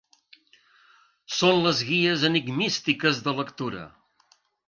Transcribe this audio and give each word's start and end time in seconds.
Són 1.39 1.59
les 1.65 1.83
guies 1.91 2.25
enigmístiques 2.31 3.23
de 3.27 3.37
lectura. 3.43 3.85